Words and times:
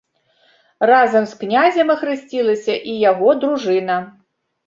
Разам 0.91 1.27
з 1.31 1.35
князем 1.41 1.93
ахрысцілася 1.95 2.75
і 2.93 2.97
яго 3.11 3.29
дружына. 3.43 3.97